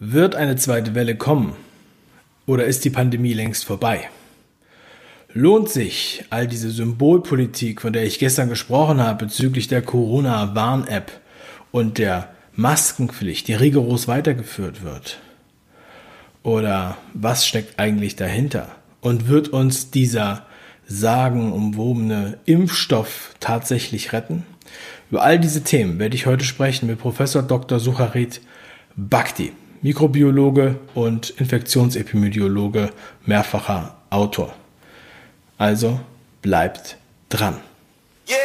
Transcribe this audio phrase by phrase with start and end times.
[0.00, 1.56] Wird eine zweite Welle kommen?
[2.46, 4.08] Oder ist die Pandemie längst vorbei?
[5.32, 11.10] Lohnt sich all diese Symbolpolitik, von der ich gestern gesprochen habe, bezüglich der Corona-Warn-App
[11.72, 15.18] und der Maskenpflicht, die rigoros weitergeführt wird?
[16.44, 18.76] Oder was steckt eigentlich dahinter?
[19.00, 20.46] Und wird uns dieser
[20.86, 24.46] sagenumwobene Impfstoff tatsächlich retten?
[25.10, 27.80] Über all diese Themen werde ich heute sprechen mit Professor Dr.
[27.80, 28.40] Sucharit
[28.94, 29.50] Bhakti.
[29.82, 32.90] Mikrobiologe und Infektionsepidemiologe,
[33.26, 34.54] mehrfacher Autor.
[35.56, 36.00] Also
[36.42, 36.96] bleibt
[37.28, 37.56] dran.
[38.28, 38.38] Yeah.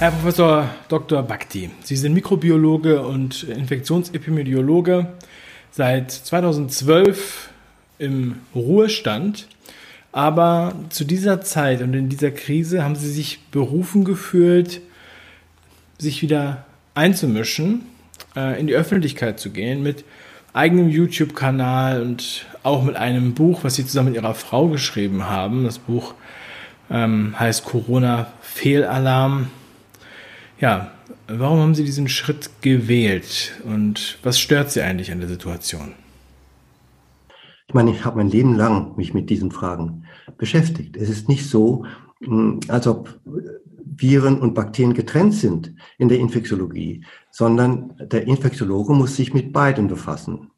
[0.00, 1.22] Herr Professor Dr.
[1.22, 5.12] Bhakti, Sie sind Mikrobiologe und Infektionsepidemiologe,
[5.70, 7.50] seit 2012
[7.98, 9.46] im Ruhestand.
[10.12, 14.80] Aber zu dieser Zeit und in dieser Krise haben sie sich berufen gefühlt,
[15.98, 17.82] sich wieder einzumischen,
[18.34, 20.04] äh, in die Öffentlichkeit zu gehen mit
[20.52, 25.64] eigenem YouTube-Kanal und auch mit einem Buch, was sie zusammen mit ihrer Frau geschrieben haben.
[25.64, 26.14] Das Buch
[26.90, 29.50] ähm, heißt Corona Fehlalarm.
[30.60, 30.90] Ja,
[31.28, 35.94] warum haben Sie diesen Schritt gewählt und was stört Sie eigentlich an der Situation?
[37.70, 40.02] Ich meine, ich habe mein Leben lang mich mit diesen Fragen
[40.36, 40.96] beschäftigt.
[40.96, 41.84] Es ist nicht so,
[42.20, 43.20] hm, als ob
[43.96, 49.86] Viren und Bakterien getrennt sind in der Infektiologie, sondern der Infektiologe muss sich mit beiden
[49.86, 50.50] befassen.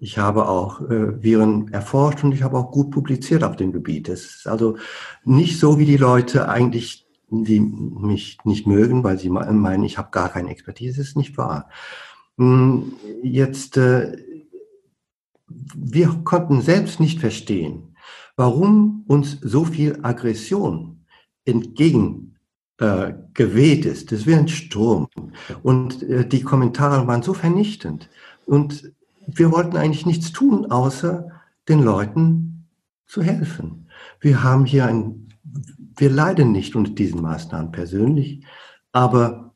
[0.00, 4.08] Ich habe auch äh, Viren erforscht und ich habe auch gut publiziert auf dem Gebiet.
[4.08, 4.78] Es ist also
[5.24, 10.10] nicht so, wie die Leute eigentlich, die mich nicht mögen, weil sie meinen, ich habe
[10.10, 10.98] gar keine Expertise.
[10.98, 11.68] Das ist nicht wahr.
[12.36, 14.16] Hm, jetzt äh,
[15.74, 17.96] wir konnten selbst nicht verstehen,
[18.36, 21.04] warum uns so viel Aggression
[21.44, 22.36] entgegen
[22.78, 24.12] äh, geweht ist.
[24.12, 25.08] Das wäre ein Sturm.
[25.62, 28.08] Und äh, die Kommentare waren so vernichtend.
[28.46, 28.92] Und
[29.26, 31.30] wir wollten eigentlich nichts tun, außer
[31.68, 32.66] den Leuten
[33.06, 33.88] zu helfen.
[34.20, 35.28] Wir haben hier ein,
[35.96, 38.44] wir leiden nicht unter diesen Maßnahmen persönlich,
[38.92, 39.54] aber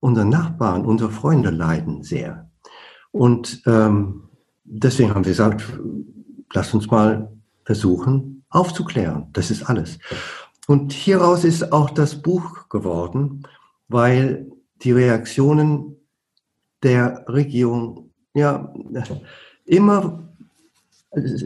[0.00, 2.50] unsere Nachbarn, unsere Freunde leiden sehr.
[3.12, 4.27] Und ähm,
[4.70, 5.64] deswegen haben wir gesagt,
[6.52, 7.32] lass uns mal
[7.64, 9.28] versuchen aufzuklären.
[9.32, 9.98] Das ist alles.
[10.66, 13.42] Und hieraus ist auch das Buch geworden,
[13.88, 14.50] weil
[14.82, 15.96] die Reaktionen
[16.82, 18.72] der Regierung ja
[19.64, 20.28] immer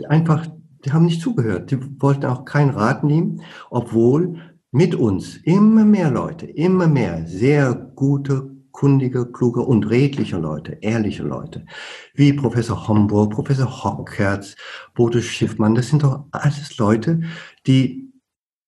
[0.08, 0.46] einfach,
[0.84, 1.70] die haben nicht zugehört.
[1.70, 4.40] Die wollten auch keinen Rat nehmen, obwohl
[4.70, 11.22] mit uns immer mehr Leute, immer mehr sehr gute kundige, kluge und redliche Leute, ehrliche
[11.22, 11.66] Leute,
[12.14, 14.56] wie Professor Homburg, Professor Hockherz,
[14.94, 17.20] Bodo Schiffmann, das sind doch alles Leute,
[17.66, 18.12] die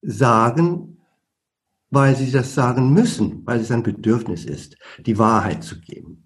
[0.02, 0.98] sagen,
[1.90, 6.23] weil sie das sagen müssen, weil es ein Bedürfnis ist, die Wahrheit zu geben.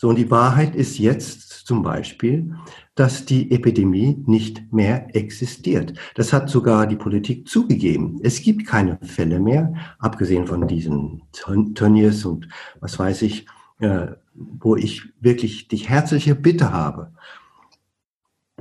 [0.00, 2.54] So, und die Wahrheit ist jetzt zum Beispiel,
[2.94, 5.92] dass die Epidemie nicht mehr existiert.
[6.14, 8.20] Das hat sogar die Politik zugegeben.
[8.22, 12.48] Es gibt keine Fälle mehr, abgesehen von diesen Turniers und
[12.78, 13.46] was weiß ich,
[13.80, 17.12] äh, wo ich wirklich die herzliche Bitte habe.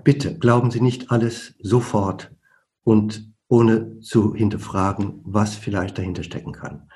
[0.03, 2.31] Bitte glauben Sie nicht alles sofort
[2.83, 6.89] und ohne zu hinterfragen, was vielleicht dahinter stecken kann.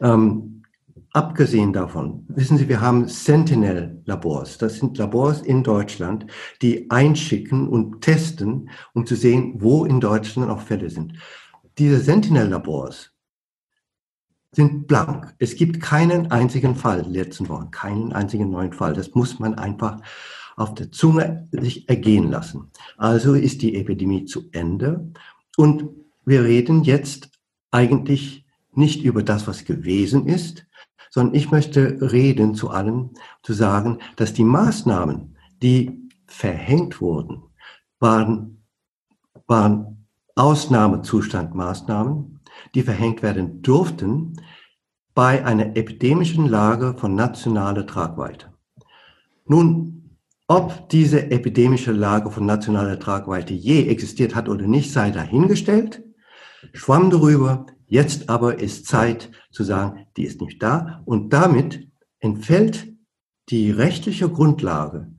[0.00, 0.64] Ähm,
[1.12, 4.58] Abgesehen davon, wissen Sie, wir haben Sentinel-Labors.
[4.58, 6.26] Das sind Labors in Deutschland,
[6.62, 11.14] die einschicken und testen, um zu sehen, wo in Deutschland auch Fälle sind.
[11.78, 13.12] Diese Sentinel-Labors
[14.52, 15.34] sind blank.
[15.38, 18.94] Es gibt keinen einzigen Fall, letzten Wochen, keinen einzigen neuen Fall.
[18.94, 20.00] Das muss man einfach
[20.56, 22.70] auf der Zunge sich ergehen lassen.
[22.96, 25.12] Also ist die Epidemie zu Ende
[25.56, 25.84] und
[26.24, 27.30] wir reden jetzt
[27.70, 30.66] eigentlich nicht über das, was gewesen ist,
[31.18, 33.10] sondern ich möchte reden zu allem,
[33.42, 37.42] zu sagen, dass die Maßnahmen, die verhängt wurden,
[37.98, 38.62] waren,
[39.48, 42.38] waren Ausnahmezustandmaßnahmen,
[42.76, 44.40] die verhängt werden durften
[45.12, 48.52] bei einer epidemischen Lage von nationaler Tragweite.
[49.44, 50.16] Nun,
[50.46, 56.00] ob diese epidemische Lage von nationaler Tragweite je existiert hat oder nicht, sei dahingestellt.
[56.74, 61.02] Schwamm darüber, Jetzt aber ist Zeit zu sagen, die ist nicht da.
[61.06, 61.88] Und damit
[62.20, 62.92] entfällt
[63.48, 65.10] die rechtliche Grundlage,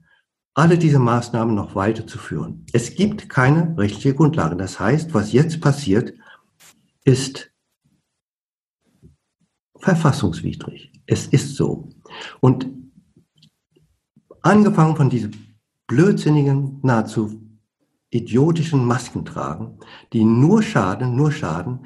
[0.54, 2.66] alle diese Maßnahmen noch weiterzuführen.
[2.74, 4.56] Es gibt keine rechtliche Grundlage.
[4.56, 6.14] Das heißt, was jetzt passiert,
[7.04, 7.52] ist
[9.80, 10.92] verfassungswidrig.
[11.08, 11.90] Es ist so.
[12.40, 12.68] Und
[14.42, 15.32] angefangen von diesem
[15.88, 17.42] blödsinnigen, nahezu
[18.12, 19.80] idiotischen Masken tragen,
[20.14, 21.86] die nur schaden, nur schaden.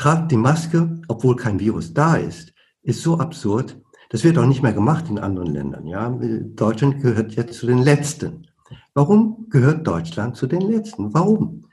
[0.00, 3.78] Tragt die Maske, obwohl kein Virus da ist, ist so absurd.
[4.08, 5.86] Das wird auch nicht mehr gemacht in anderen Ländern.
[5.86, 8.46] Ja, Deutschland gehört jetzt zu den Letzten.
[8.94, 11.12] Warum gehört Deutschland zu den Letzten?
[11.12, 11.66] Warum?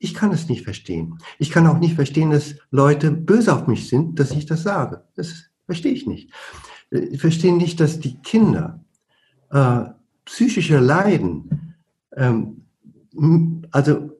[0.00, 1.18] Ich kann es nicht verstehen.
[1.38, 5.04] Ich kann auch nicht verstehen, dass Leute böse auf mich sind, dass ich das sage.
[5.14, 6.32] Das verstehe ich nicht.
[6.90, 8.84] Ich verstehe nicht, dass die Kinder
[9.50, 9.84] äh,
[10.24, 11.76] psychische Leiden,
[12.16, 12.64] ähm,
[13.70, 14.10] also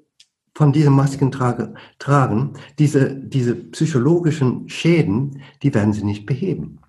[0.61, 6.81] von diesem Masken tragen, diese, diese psychologischen Schäden, die werden sie nicht beheben.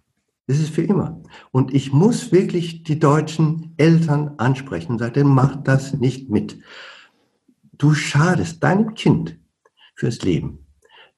[0.46, 1.24] Das ist für immer.
[1.52, 6.60] Und ich muss wirklich die deutschen Eltern ansprechen und sagen, mach das nicht mit.
[7.72, 9.40] Du schadest deinem Kind
[9.96, 10.68] fürs Leben.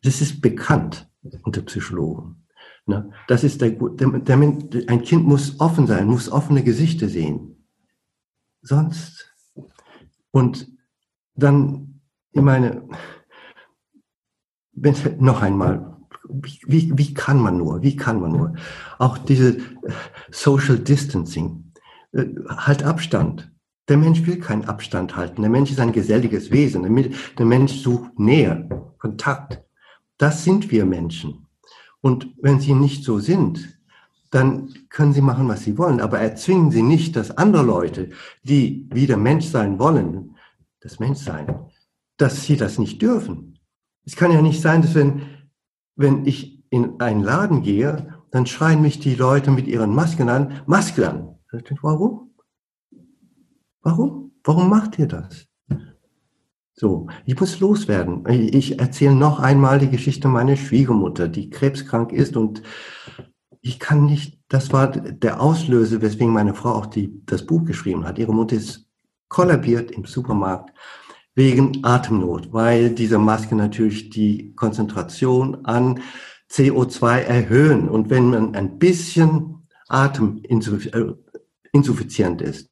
[0.04, 1.10] Das ist bekannt
[1.42, 2.46] unter Psychologen.
[2.86, 3.10] Ne?
[3.28, 7.66] Das ist der, der, der, ein Kind muss offen sein, muss offene Gesichter sehen.
[8.62, 9.34] Sonst.
[10.30, 10.68] Und
[11.34, 11.93] dann,
[12.34, 12.84] ich meine,
[14.74, 15.98] wenn, noch einmal,
[16.28, 18.54] wie, wie, kann man nur, wie kann man nur?
[18.98, 19.58] Auch diese
[20.32, 21.72] Social Distancing,
[22.12, 23.52] äh, halt Abstand.
[23.88, 25.42] Der Mensch will keinen Abstand halten.
[25.42, 26.84] Der Mensch ist ein geselliges Wesen.
[27.38, 29.62] Der Mensch sucht Nähe, Kontakt.
[30.18, 31.48] Das sind wir Menschen.
[32.00, 33.78] Und wenn sie nicht so sind,
[34.32, 36.00] dann können sie machen, was sie wollen.
[36.00, 38.10] Aber erzwingen sie nicht, dass andere Leute,
[38.44, 40.38] die wieder Mensch sein wollen,
[40.80, 41.48] das Menschsein,
[42.24, 43.60] dass sie das nicht dürfen.
[44.06, 45.24] Es kann ja nicht sein, dass wenn,
[45.98, 50.62] wenn ich in einen Laden gehe, dann schreien mich die Leute mit ihren Masken an,
[50.66, 51.36] Maske an.
[51.82, 52.34] Warum?
[53.82, 54.32] Warum?
[54.42, 55.48] Warum macht ihr das?
[56.74, 58.24] So, ich muss loswerden.
[58.30, 62.64] Ich erzähle noch einmal die Geschichte meiner Schwiegermutter, die krebskrank ist und
[63.60, 68.06] ich kann nicht, das war der Auslöser, weswegen meine Frau auch die, das Buch geschrieben
[68.06, 68.18] hat.
[68.18, 68.88] Ihre Mutter ist
[69.28, 70.74] kollabiert im Supermarkt
[71.36, 76.02] wegen Atemnot, weil diese Masken natürlich die Konzentration an
[76.52, 77.90] CO2 erhöhen.
[77.90, 82.70] Und wenn man ein bisschen ateminsuffizient äh, ist,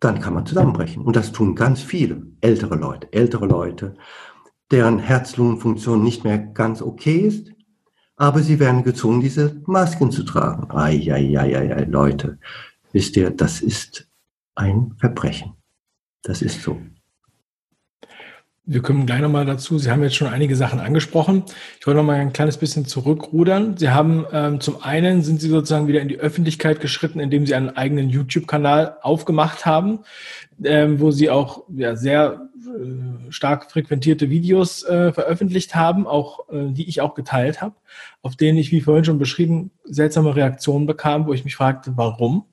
[0.00, 1.02] dann kann man zusammenbrechen.
[1.02, 3.96] Und das tun ganz viele ältere Leute, ältere Leute,
[4.70, 7.52] deren Herz-Lungen-Funktion nicht mehr ganz okay ist,
[8.16, 10.70] aber sie werden gezwungen, diese Masken zu tragen.
[10.70, 12.38] Eieieiei, Leute,
[12.92, 14.08] wisst ihr, das ist
[14.56, 15.54] ein Verbrechen.
[16.22, 16.80] Das ist so.
[18.70, 19.78] Wir kommen gleich nochmal dazu.
[19.78, 21.44] Sie haben jetzt schon einige Sachen angesprochen.
[21.80, 23.78] Ich wollte nochmal ein kleines bisschen zurückrudern.
[23.78, 27.54] Sie haben ähm, zum einen sind Sie sozusagen wieder in die Öffentlichkeit geschritten, indem Sie
[27.54, 30.00] einen eigenen YouTube-Kanal aufgemacht haben,
[30.62, 32.47] ähm, wo Sie auch ja, sehr
[33.30, 37.74] stark frequentierte Videos äh, veröffentlicht haben, auch äh, die ich auch geteilt habe,
[38.22, 42.46] auf denen ich, wie vorhin schon beschrieben, seltsame Reaktionen bekam, wo ich mich fragte, warum.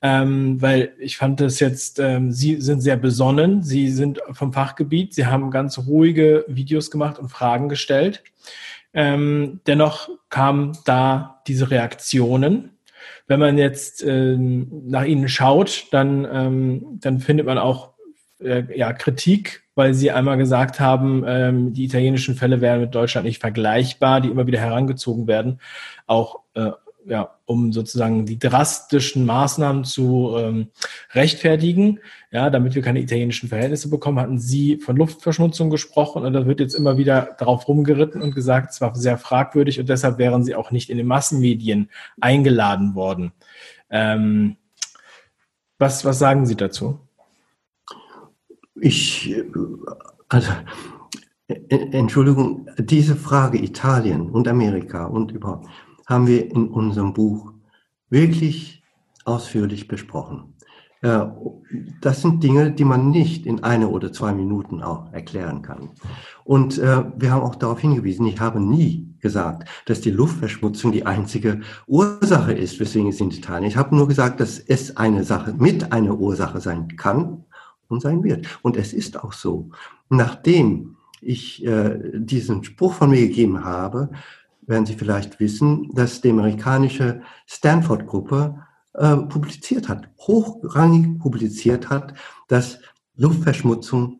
[0.00, 5.14] Ähm, weil ich fand das jetzt, ähm, Sie sind sehr besonnen, Sie sind vom Fachgebiet,
[5.14, 8.22] Sie haben ganz ruhige Videos gemacht und Fragen gestellt.
[8.94, 12.70] Ähm, dennoch kamen da diese Reaktionen.
[13.26, 17.91] Wenn man jetzt ähm, nach ihnen schaut, dann, ähm, dann findet man auch
[18.44, 23.26] äh, ja, Kritik, weil sie einmal gesagt haben, ähm, die italienischen Fälle wären mit Deutschland
[23.26, 25.60] nicht vergleichbar, die immer wieder herangezogen werden,
[26.06, 26.72] auch äh,
[27.06, 30.68] ja, um sozusagen die drastischen Maßnahmen zu ähm,
[31.12, 32.00] rechtfertigen,
[32.30, 36.60] ja, damit wir keine italienischen Verhältnisse bekommen, hatten Sie von Luftverschmutzung gesprochen und da wird
[36.60, 40.54] jetzt immer wieder darauf rumgeritten und gesagt, es war sehr fragwürdig und deshalb wären Sie
[40.54, 43.32] auch nicht in den Massenmedien eingeladen worden.
[43.90, 44.56] Ähm,
[45.78, 47.00] was, was sagen Sie dazu?
[48.84, 49.32] Ich,
[50.28, 50.50] also,
[51.46, 55.68] Entschuldigung, diese Frage Italien und Amerika und überhaupt
[56.08, 57.52] haben wir in unserem Buch
[58.10, 58.82] wirklich
[59.24, 60.54] ausführlich besprochen.
[61.00, 65.90] Das sind Dinge, die man nicht in eine oder zwei Minuten auch erklären kann.
[66.42, 71.06] Und äh, wir haben auch darauf hingewiesen, ich habe nie gesagt, dass die Luftverschmutzung die
[71.06, 73.68] einzige Ursache ist, weswegen es in Italien.
[73.68, 77.44] Ich habe nur gesagt, dass es eine Sache mit einer Ursache sein kann,
[77.92, 78.46] und sein wird.
[78.62, 79.70] Und es ist auch so.
[80.08, 84.10] Nachdem ich äh, diesen Spruch von mir gegeben habe,
[84.62, 88.58] werden Sie vielleicht wissen, dass die amerikanische Stanford-Gruppe
[88.94, 92.14] äh, publiziert hat, hochrangig publiziert hat,
[92.48, 92.78] dass
[93.16, 94.18] Luftverschmutzung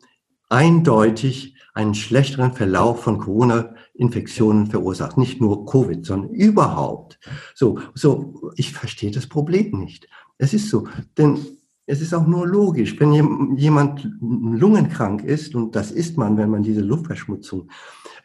[0.49, 5.17] eindeutig einen schlechteren Verlauf von Corona-Infektionen verursacht.
[5.17, 7.19] Nicht nur Covid, sondern überhaupt.
[7.55, 10.07] So, so, ich verstehe das Problem nicht.
[10.37, 10.87] Es ist so,
[11.17, 11.39] denn
[11.85, 16.63] es ist auch nur logisch, wenn jemand lungenkrank ist, und das ist man, wenn man
[16.63, 17.69] diese Luftverschmutzung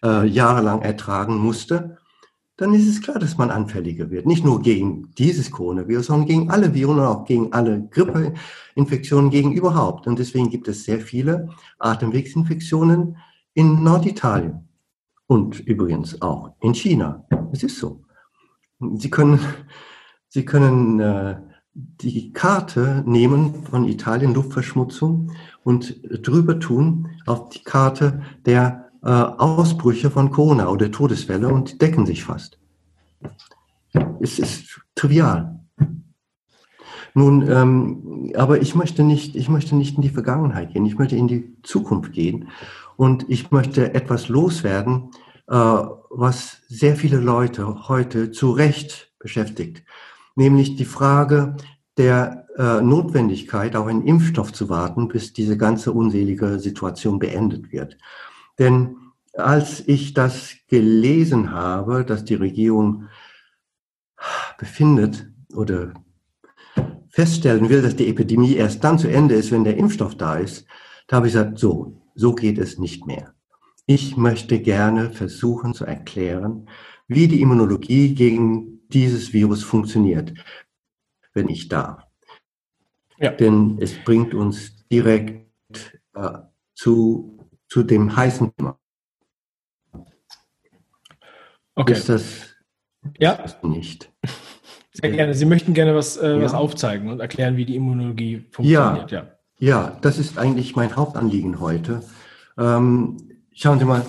[0.04, 1.98] äh, jahrelang ertragen musste,
[2.56, 4.26] dann ist es klar, dass man anfälliger wird.
[4.26, 9.52] Nicht nur gegen dieses Coronavirus, sondern gegen alle Viren und auch gegen alle Grippeinfektionen, gegen
[9.52, 10.08] überhaupt.
[10.08, 13.16] Und deswegen gibt es sehr viele Atemwegsinfektionen
[13.54, 14.68] in Norditalien
[15.28, 17.24] und übrigens auch in China.
[17.52, 18.02] Es ist so.
[18.94, 19.38] Sie können,
[20.28, 21.36] Sie können äh,
[22.00, 25.32] die Karte nehmen von Italien, Luftverschmutzung,
[25.62, 32.06] und drüber tun auf die Karte der äh, Ausbrüche von Corona oder Todesfälle und decken
[32.06, 32.58] sich fast.
[34.20, 35.60] Es ist trivial.
[37.14, 40.86] Nun, ähm, aber ich möchte nicht, ich möchte nicht in die Vergangenheit gehen.
[40.86, 42.48] Ich möchte in die Zukunft gehen
[42.96, 45.10] und ich möchte etwas loswerden,
[45.48, 49.82] äh, was sehr viele Leute heute zu Recht beschäftigt,
[50.38, 51.56] nämlich die Frage
[51.96, 57.98] der äh, Notwendigkeit, auf einen Impfstoff zu warten, bis diese ganze unselige Situation beendet wird.
[58.58, 58.96] Denn
[59.34, 63.04] als ich das gelesen habe, dass die Regierung
[64.58, 65.92] befindet oder
[67.08, 70.66] feststellen will, dass die Epidemie erst dann zu Ende ist, wenn der Impfstoff da ist,
[71.08, 73.34] da habe ich gesagt, so, so geht es nicht mehr.
[73.86, 76.68] Ich möchte gerne versuchen zu erklären,
[77.08, 80.32] wie die Immunologie gegen dieses Virus funktioniert,
[81.34, 82.02] wenn ich darf.
[83.18, 83.32] Ja.
[83.32, 86.38] Denn es bringt uns direkt äh,
[86.74, 88.78] zu, zu dem heißen Thema.
[91.74, 91.92] Okay.
[91.92, 92.56] Ist das
[93.18, 93.44] ja.
[93.62, 94.12] nicht?
[94.92, 95.34] Sehr gerne.
[95.34, 96.42] Sie möchten gerne was, äh, ja.
[96.42, 99.10] was aufzeigen und erklären, wie die Immunologie funktioniert.
[99.12, 99.26] Ja,
[99.58, 99.78] ja.
[99.90, 102.02] ja das ist eigentlich mein Hauptanliegen heute.
[102.56, 103.16] Ähm,
[103.52, 104.04] schauen Sie mal.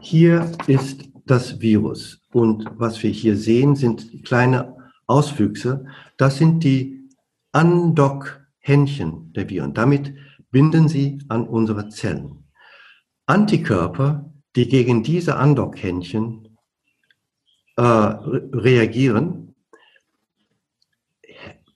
[0.00, 2.20] Hier ist das Virus.
[2.32, 4.76] Und was wir hier sehen, sind kleine
[5.06, 5.86] Auswüchse.
[6.16, 7.08] Das sind die
[7.52, 9.74] Andock-Händchen der Viren.
[9.74, 10.14] Damit
[10.50, 12.44] binden sie an unsere Zellen.
[13.26, 16.58] Antikörper die gegen diese Andockhändchen
[17.76, 19.54] äh, reagieren,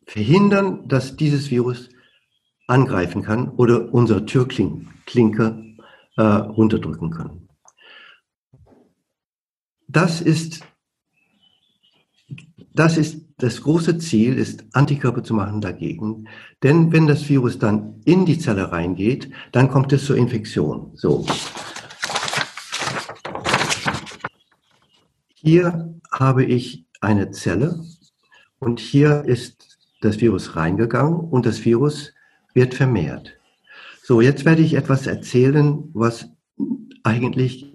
[0.07, 1.89] verhindern, dass dieses Virus
[2.67, 5.77] angreifen kann oder unsere Türklinke
[6.17, 7.46] äh, runterdrücken kann.
[9.97, 10.63] Das ist,
[12.75, 16.29] das ist das große Ziel, ist Antikörper zu machen dagegen.
[16.63, 20.91] Denn wenn das Virus dann in die Zelle reingeht, dann kommt es zur Infektion.
[20.97, 21.25] So.
[25.37, 27.83] Hier habe ich eine Zelle
[28.59, 32.13] und hier ist das Virus reingegangen und das Virus
[32.53, 33.33] wird vermehrt.
[34.03, 36.29] So, jetzt werde ich etwas erzählen, was
[37.03, 37.73] eigentlich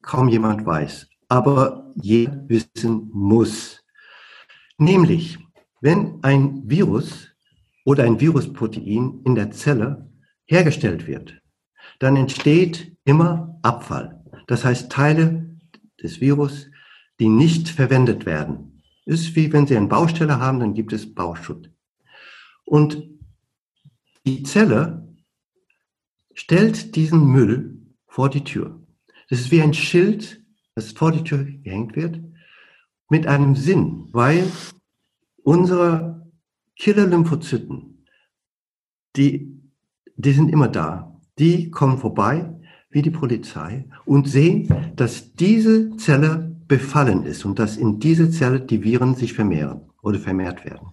[0.00, 3.82] kaum jemand weiß, aber jeder wissen muss.
[4.76, 5.38] Nämlich,
[5.80, 7.28] wenn ein Virus
[7.86, 10.10] oder ein Virusprotein in der Zelle
[10.44, 11.40] hergestellt wird,
[12.00, 14.22] dann entsteht immer Abfall.
[14.46, 15.58] Das heißt, Teile
[16.02, 16.68] des Virus
[17.18, 18.82] die nicht verwendet werden.
[19.06, 21.70] Ist wie wenn Sie eine Baustelle haben, dann gibt es Bauschutt.
[22.66, 23.08] Und
[24.26, 25.08] die Zelle
[26.34, 28.82] stellt diesen Müll vor die Tür.
[29.30, 30.41] Das ist wie ein Schild,
[30.74, 32.20] das vor die Tür gehängt wird,
[33.08, 34.50] mit einem Sinn, weil
[35.42, 36.30] unsere
[36.76, 38.06] Killer-Lymphozyten,
[39.16, 39.60] die,
[40.16, 41.20] die sind immer da.
[41.38, 42.50] Die kommen vorbei,
[42.90, 48.60] wie die Polizei, und sehen, dass diese Zelle befallen ist und dass in diese Zelle
[48.60, 50.88] die Viren sich vermehren oder vermehrt werden.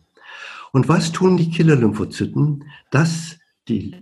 [0.72, 2.66] Und was tun die Killer-Lymphozyten?
[2.92, 3.96] Das, die,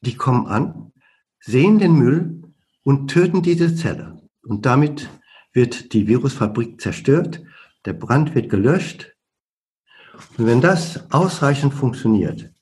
[0.00, 0.92] die kommen an,
[1.40, 2.42] sehen den Müll
[2.84, 4.22] und töten diese Zelle.
[4.42, 5.10] Und damit
[5.54, 7.42] wird die Virusfabrik zerstört,
[7.86, 9.14] der Brand wird gelöscht.
[10.36, 12.52] Und wenn das ausreichend funktioniert,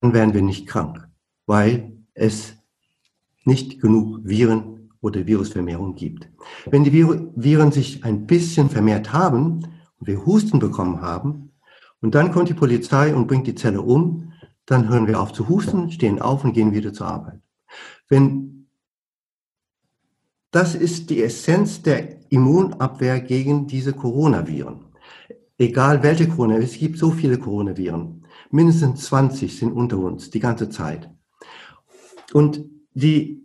[0.00, 1.06] dann werden wir nicht krank,
[1.46, 2.56] weil es
[3.44, 6.30] nicht genug Viren oder Virusvermehrung gibt.
[6.66, 9.66] Wenn die Viren sich ein bisschen vermehrt haben
[9.98, 11.52] und wir Husten bekommen haben
[12.00, 14.32] und dann kommt die Polizei und bringt die Zelle um,
[14.66, 17.40] dann hören wir auf zu husten, stehen auf und gehen wieder zur Arbeit.
[18.08, 18.63] Wenn
[20.54, 24.86] das ist die Essenz der Immunabwehr gegen diese Coronaviren.
[25.58, 28.24] Egal welche Corona, es gibt so viele Coronaviren.
[28.50, 31.10] Mindestens 20 sind unter uns die ganze Zeit.
[32.32, 33.44] Und die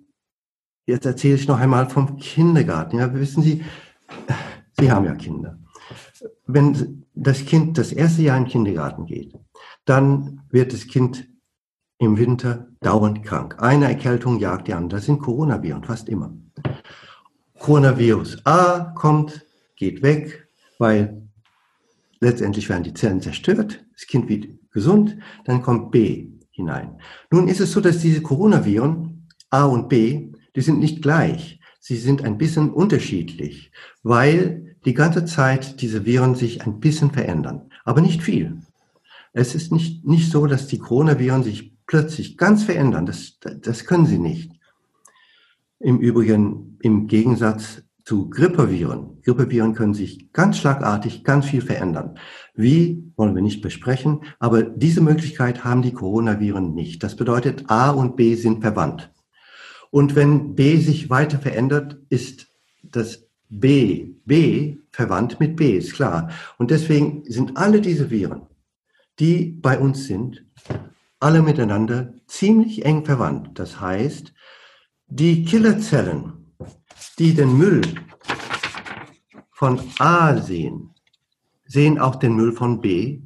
[0.89, 2.97] Jetzt erzähle ich noch einmal vom Kindergarten.
[2.97, 3.63] Ja, wissen Sie,
[4.79, 5.59] Sie haben ja Kinder.
[6.47, 9.35] Wenn das Kind das erste Jahr in den Kindergarten geht,
[9.85, 11.29] dann wird das Kind
[11.99, 13.57] im Winter dauernd krank.
[13.59, 14.97] Eine Erkältung jagt die andere.
[14.97, 16.35] Das sind Coronaviren, fast immer.
[17.59, 20.47] Coronavirus A kommt, geht weg,
[20.77, 21.21] weil
[22.19, 26.99] letztendlich werden die Zellen zerstört, das Kind wird gesund, dann kommt B hinein.
[27.31, 31.59] Nun ist es so, dass diese Coronaviren A und B die sind nicht gleich.
[31.81, 33.71] sie sind ein bisschen unterschiedlich,
[34.03, 38.57] weil die ganze Zeit diese Viren sich ein bisschen verändern, aber nicht viel.
[39.31, 43.05] Es ist nicht, nicht so, dass die Coronaviren sich plötzlich ganz verändern.
[43.05, 44.51] Das, das können sie nicht.
[45.79, 49.21] Im Übrigen, im Gegensatz zu Grippeviren.
[49.23, 52.17] Grippeviren können sich ganz schlagartig ganz viel verändern.
[52.55, 57.03] Wie, wollen wir nicht besprechen, aber diese Möglichkeit haben die Coronaviren nicht.
[57.03, 59.11] Das bedeutet, A und B sind verwandt.
[59.91, 62.47] Und wenn B sich weiter verändert, ist
[62.83, 66.29] das B, B verwandt mit B, ist klar.
[66.57, 68.47] Und deswegen sind alle diese Viren,
[69.19, 70.45] die bei uns sind,
[71.19, 73.57] alle miteinander ziemlich eng verwandt.
[73.59, 74.33] Das heißt,
[75.09, 76.33] die Killerzellen,
[77.17, 77.81] die den Müll
[79.51, 80.91] von A sehen,
[81.65, 83.21] sehen auch den Müll von B,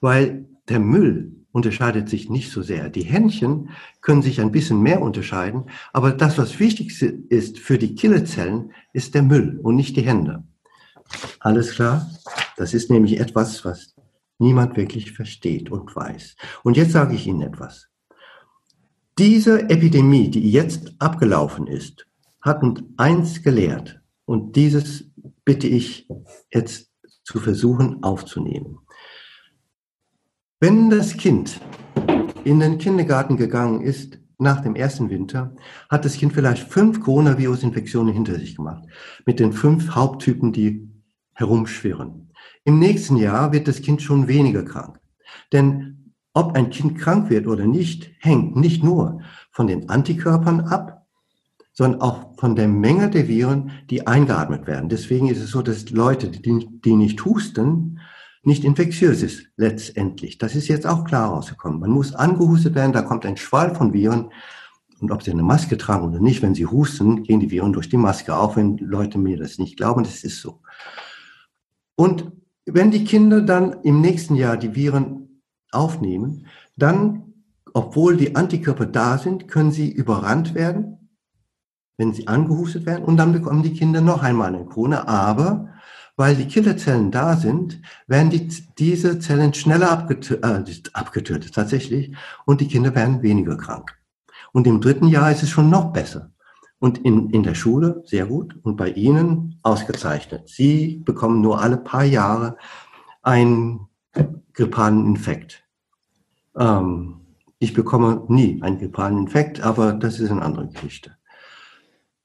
[0.00, 2.90] weil der Müll unterscheidet sich nicht so sehr.
[2.90, 7.94] Die Händchen können sich ein bisschen mehr unterscheiden, aber das, was wichtig ist für die
[7.94, 10.42] Killerzellen, ist der Müll und nicht die Hände.
[11.40, 12.10] Alles klar?
[12.56, 13.94] Das ist nämlich etwas, was
[14.38, 16.36] niemand wirklich versteht und weiß.
[16.64, 17.88] Und jetzt sage ich Ihnen etwas.
[19.18, 22.06] Diese Epidemie, die jetzt abgelaufen ist,
[22.40, 24.00] hat uns eins gelehrt.
[24.26, 25.10] Und dieses
[25.44, 26.06] bitte ich
[26.52, 26.92] jetzt
[27.24, 28.78] zu versuchen aufzunehmen.
[30.60, 31.60] Wenn das Kind
[32.44, 35.56] in den Kindergarten gegangen ist nach dem ersten Winter,
[35.88, 38.84] hat das Kind vielleicht fünf Coronavirus-Infektionen hinter sich gemacht,
[39.26, 40.88] mit den fünf Haupttypen, die
[41.32, 42.30] herumschwirren.
[42.64, 45.00] Im nächsten Jahr wird das Kind schon weniger krank.
[45.52, 45.97] Denn
[46.34, 49.20] ob ein Kind krank wird oder nicht, hängt nicht nur
[49.50, 51.06] von den Antikörpern ab,
[51.72, 54.88] sondern auch von der Menge der Viren, die eingeatmet werden.
[54.88, 58.00] Deswegen ist es so, dass Leute, die, die nicht husten,
[58.42, 60.38] nicht infektiös ist letztendlich.
[60.38, 61.80] Das ist jetzt auch klar rausgekommen.
[61.80, 64.30] Man muss angehustet werden, da kommt ein Schwall von Viren.
[65.00, 67.88] Und ob sie eine Maske tragen oder nicht, wenn sie husten, gehen die Viren durch
[67.88, 70.60] die Maske, auch wenn Leute mir das nicht glauben, das ist so.
[71.94, 72.32] Und
[72.64, 75.27] wenn die Kinder dann im nächsten Jahr die Viren
[75.78, 77.34] aufnehmen, dann,
[77.72, 81.10] obwohl die Antikörper da sind, können sie überrannt werden,
[81.96, 85.08] wenn sie angehustet werden, und dann bekommen die Kinder noch einmal eine Krone.
[85.08, 85.68] Aber
[86.16, 88.48] weil die Killerzellen da sind, werden die,
[88.78, 93.96] diese Zellen schneller abgetötet, äh, abgetötet tatsächlich und die Kinder werden weniger krank.
[94.52, 96.32] Und im dritten Jahr ist es schon noch besser.
[96.80, 100.48] Und in, in der Schule sehr gut und bei Ihnen ausgezeichnet.
[100.48, 102.56] Sie bekommen nur alle paar Jahre
[103.22, 103.88] einen
[104.52, 105.67] grippalen Infekt.
[106.58, 107.20] Ähm,
[107.58, 111.16] ich bekomme nie einen grippalen Infekt, aber das ist eine andere Geschichte.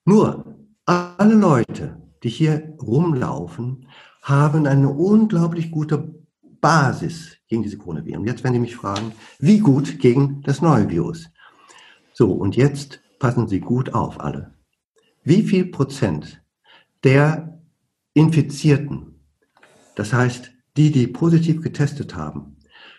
[0.05, 3.87] Nur, alle Leute, die hier rumlaufen,
[4.21, 6.15] haben eine unglaublich gute
[6.61, 8.25] Basis gegen diese Coronaviren.
[8.25, 11.29] Jetzt werden Sie mich fragen, wie gut gegen das neue Virus?
[12.13, 14.53] So, und jetzt passen Sie gut auf, alle.
[15.23, 16.41] Wie viel Prozent
[17.03, 17.61] der
[18.13, 19.19] Infizierten,
[19.95, 22.57] das heißt, die, die positiv getestet haben,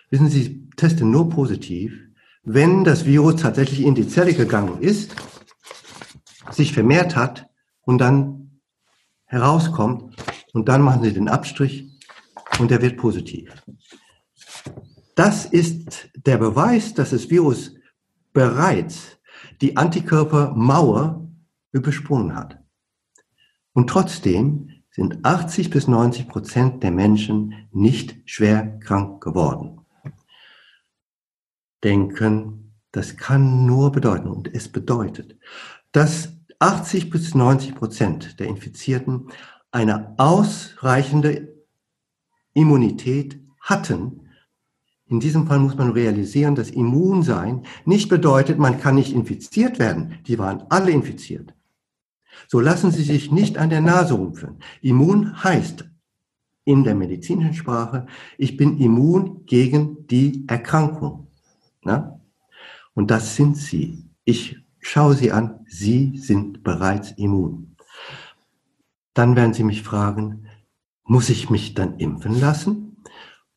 [0.09, 1.93] wissen Sie, testen nur positiv,
[2.43, 5.15] wenn das Virus tatsächlich in die Zelle gegangen ist,
[6.51, 7.49] sich vermehrt hat
[7.81, 8.61] und dann
[9.25, 10.15] herauskommt
[10.53, 11.91] und dann machen Sie den Abstrich
[12.59, 13.51] und der wird positiv.
[15.15, 17.73] Das ist der Beweis, dass das Virus
[18.33, 19.17] bereits
[19.61, 21.27] die Antikörpermauer
[21.71, 22.59] übersprungen hat.
[23.73, 29.84] Und trotzdem sind 80 bis 90 Prozent der Menschen nicht schwer krank geworden.
[31.83, 35.37] Denken, das kann nur bedeuten, und es bedeutet,
[35.91, 39.27] dass 80 bis 90 Prozent der Infizierten
[39.71, 41.53] eine ausreichende
[42.53, 44.25] Immunität hatten,
[45.07, 50.17] in diesem Fall muss man realisieren, dass Immunsein nicht bedeutet, man kann nicht infiziert werden.
[50.25, 51.53] Die waren alle infiziert.
[52.47, 54.57] So lassen Sie sich nicht an der Nase rumpfen.
[54.81, 55.85] Immun heißt
[56.63, 58.07] in der medizinischen Sprache,
[58.39, 61.24] ich bin immun gegen die Erkrankung.
[61.85, 62.19] Na?
[62.93, 64.09] Und das sind Sie.
[64.25, 67.77] Ich schaue Sie an, Sie sind bereits immun.
[69.13, 70.47] Dann werden Sie mich fragen,
[71.05, 72.97] muss ich mich dann impfen lassen?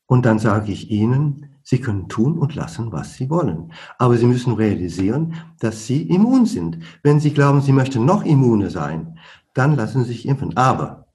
[0.06, 3.72] Und dann sage ich ihnen, sie können tun und lassen, was sie wollen.
[3.98, 6.78] Aber sie müssen realisieren, dass sie immun sind.
[7.02, 9.18] Wenn sie glauben, sie möchten noch immune sein,
[9.52, 10.56] dann lassen sie sich impfen.
[10.56, 11.08] Aber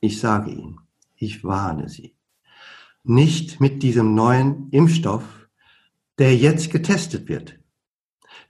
[0.00, 0.80] ich sage ihnen,
[1.14, 2.16] ich warne sie,
[3.04, 5.39] nicht mit diesem neuen Impfstoff,
[6.20, 7.58] der jetzt getestet wird,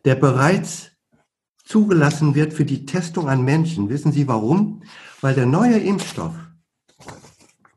[0.04, 0.90] der bereits
[1.64, 3.88] zugelassen wird für die Testung an Menschen.
[3.88, 4.82] Wissen Sie warum?
[5.20, 6.34] Weil der neue Impfstoff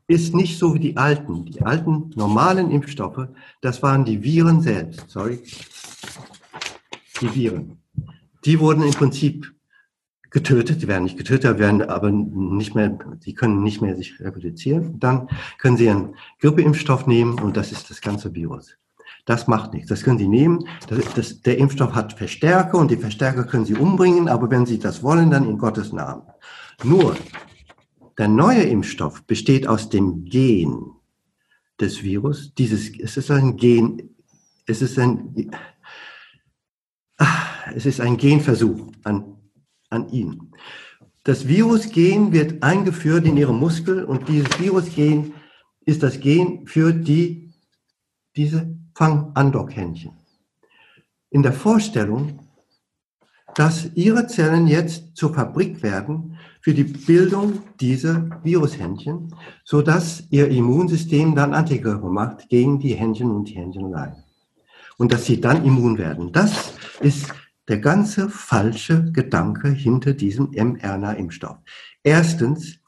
[0.08, 1.44] ist nicht so wie die alten.
[1.44, 3.28] Die alten normalen Impfstoffe,
[3.60, 5.08] das waren die Viren selbst.
[5.08, 5.40] Sorry.
[7.20, 7.78] Die Viren.
[8.44, 9.54] Die wurden im Prinzip
[10.28, 14.98] getötet, die werden nicht getötet, werden aber nicht mehr, die können nicht mehr sich reproduzieren.
[14.98, 15.28] Dann
[15.58, 18.76] können sie einen Grippeimpfstoff nehmen und das ist das ganze Virus.
[19.24, 19.88] Das macht nichts.
[19.88, 20.68] Das können Sie nehmen.
[20.88, 24.78] Das, das, der Impfstoff hat Verstärker und die Verstärker können Sie umbringen, aber wenn Sie
[24.78, 26.22] das wollen, dann in Gottes Namen.
[26.82, 27.16] Nur,
[28.18, 30.92] der neue Impfstoff besteht aus dem Gen
[31.80, 32.54] des Virus.
[32.54, 34.14] Dieses, es ist ein Gen,
[34.66, 35.50] es ist ein,
[37.16, 39.36] ach, es ist ein Genversuch an,
[39.88, 40.52] an ihn.
[41.24, 45.32] Das Virusgen wird eingeführt in Ihre Muskel und dieses Virusgen
[45.86, 47.54] ist das Gen für die,
[48.36, 50.12] diese Fang-Andockhändchen.
[51.30, 52.38] In der Vorstellung,
[53.54, 60.48] dass Ihre Zellen jetzt zur Fabrik werden für die Bildung dieser Virushändchen, so dass Ihr
[60.48, 64.16] Immunsystem dann Antikörper macht gegen die Händchen und die Händchenlein.
[64.96, 66.32] Und dass Sie dann immun werden.
[66.32, 67.32] Das ist
[67.68, 71.58] der ganze falsche Gedanke hinter diesem mRNA-Impfstoff.
[72.02, 72.78] Erstens,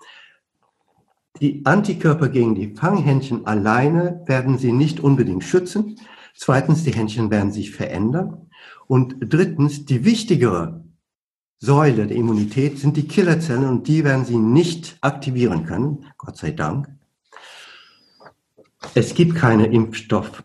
[1.40, 5.98] die Antikörper gegen die Fanghändchen alleine werden sie nicht unbedingt schützen.
[6.34, 8.50] Zweitens, die Händchen werden sich verändern.
[8.86, 10.84] Und drittens, die wichtigere
[11.58, 16.50] Säule der Immunität sind die Killerzellen und die werden sie nicht aktivieren können, Gott sei
[16.50, 16.88] Dank.
[18.94, 20.44] Es gibt keinen Impfstoff.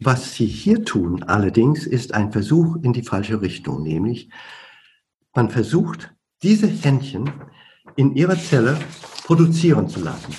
[0.00, 4.30] Was sie hier tun allerdings ist ein Versuch in die falsche Richtung, nämlich
[5.34, 7.32] man versucht, diese Händchen
[7.96, 8.78] in ihrer Zelle
[9.28, 10.34] produzieren zu lassen.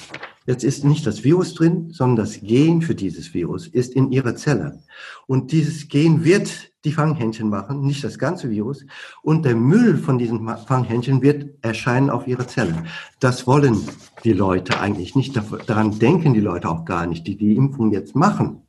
[0.47, 4.36] Jetzt ist nicht das Virus drin, sondern das Gen für dieses Virus ist in ihrer
[4.36, 4.82] Zelle.
[5.28, 8.84] Und dieses Gen wird die Fanghändchen machen, nicht das ganze Virus.
[9.21, 12.84] Und der Müll von diesen Fanghändchen wird erscheinen auf ihrer Zelle.
[13.19, 13.78] Das wollen
[14.23, 15.39] die Leute eigentlich nicht.
[15.67, 18.63] Daran denken die Leute auch gar nicht, die die Impfung jetzt machen.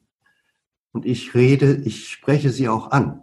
[0.92, 3.22] Und ich rede, ich spreche sie auch an.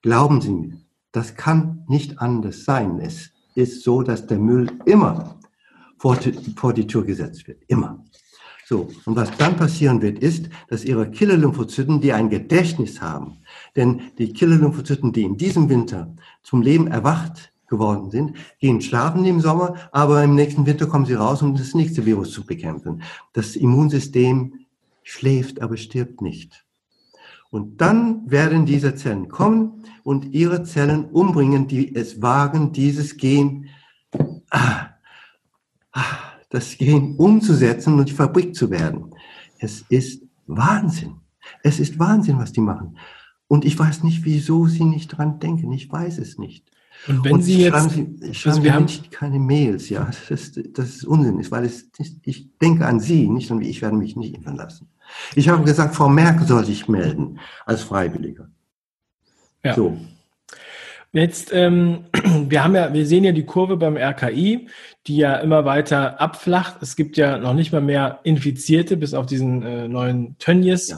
[0.00, 0.76] Glauben Sie mir,
[1.10, 3.00] das kann nicht anders sein.
[3.00, 5.35] Es ist so, dass der Müll immer
[6.06, 6.18] vor,
[6.56, 7.62] vor die Tür gesetzt wird.
[7.66, 8.04] Immer.
[8.64, 13.38] So, und was dann passieren wird, ist, dass ihre Killer-Lymphozyten, die ein Gedächtnis haben,
[13.74, 19.40] denn die Killer-Lymphozyten, die in diesem Winter zum Leben erwacht geworden sind, gehen schlafen im
[19.40, 23.02] Sommer, aber im nächsten Winter kommen sie raus, um das nächste Virus zu bekämpfen.
[23.32, 24.66] Das Immunsystem
[25.02, 26.64] schläft, aber stirbt nicht.
[27.50, 33.66] Und dann werden diese Zellen kommen und ihre Zellen umbringen, die es wagen, dieses Gen,
[34.50, 34.95] ah,
[36.50, 39.14] das Gen umzusetzen und die Fabrik zu werden.
[39.58, 41.16] Es ist Wahnsinn.
[41.62, 42.98] Es ist Wahnsinn, was die machen.
[43.48, 45.72] Und ich weiß nicht, wieso sie nicht dran denken.
[45.72, 46.70] Ich weiß es nicht.
[47.08, 50.52] Und wenn und Sie jetzt, Sie, schreiben also wir haben nicht keine Mails, ja, das,
[50.72, 51.90] das ist Unsinn, weil es,
[52.22, 53.68] ich denke an Sie, nicht an mich.
[53.68, 54.88] Ich werde mich nicht impfen lassen.
[55.34, 58.48] Ich habe gesagt, Frau Merkel soll sich melden als Freiwilliger.
[59.64, 59.74] Ja.
[59.74, 59.96] So.
[61.16, 62.04] Jetzt, ähm,
[62.48, 64.68] wir haben ja, wir sehen ja die Kurve beim RKI,
[65.06, 66.82] die ja immer weiter abflacht.
[66.82, 70.94] Es gibt ja noch nicht mal mehr Infizierte, bis auf diesen äh, neuen Tönnies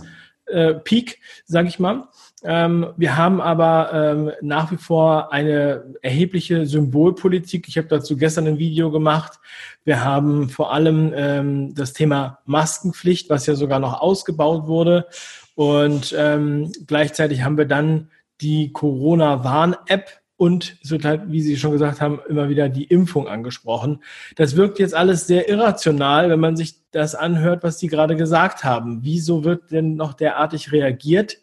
[0.50, 0.70] ja.
[0.72, 1.04] äh,
[1.46, 2.08] sage ich mal.
[2.42, 7.68] Ähm, wir haben aber ähm, nach wie vor eine erhebliche Symbolpolitik.
[7.68, 9.38] Ich habe dazu gestern ein Video gemacht.
[9.84, 15.06] Wir haben vor allem ähm, das Thema Maskenpflicht, was ja sogar noch ausgebaut wurde.
[15.54, 18.08] Und ähm, gleichzeitig haben wir dann
[18.40, 23.26] die Corona-Warn-App und es wird halt, wie Sie schon gesagt haben, immer wieder die Impfung
[23.26, 24.04] angesprochen.
[24.36, 28.62] Das wirkt jetzt alles sehr irrational, wenn man sich das anhört, was Sie gerade gesagt
[28.62, 29.00] haben.
[29.02, 31.38] Wieso wird denn noch derartig reagiert?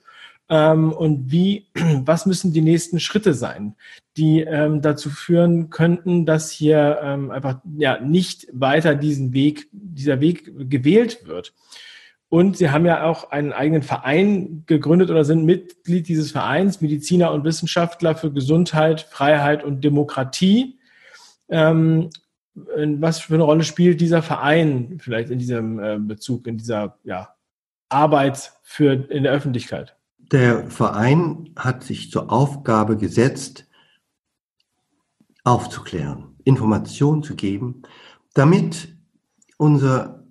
[0.47, 1.67] Ähm, und wie,
[2.05, 3.75] was müssen die nächsten Schritte sein,
[4.15, 10.21] die ähm, dazu führen könnten, dass hier ähm, einfach ja nicht weiter diesen Weg, dieser
[10.21, 11.53] Weg gewählt wird.
[12.35, 17.31] Und Sie haben ja auch einen eigenen Verein gegründet oder sind Mitglied dieses Vereins, Mediziner
[17.31, 20.77] und Wissenschaftler für Gesundheit, Freiheit und Demokratie.
[21.47, 22.09] Ähm,
[22.53, 27.29] was für eine Rolle spielt dieser Verein vielleicht in diesem äh, Bezug, in dieser ja,
[27.87, 29.95] Arbeit für, in der Öffentlichkeit?
[30.17, 33.65] Der Verein hat sich zur Aufgabe gesetzt,
[35.45, 37.83] aufzuklären, Informationen zu geben,
[38.33, 38.89] damit
[39.55, 40.24] unser